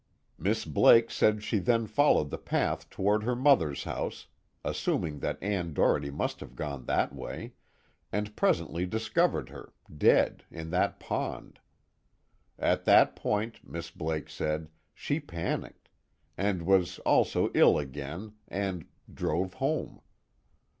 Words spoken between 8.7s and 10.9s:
discovered her, dead, in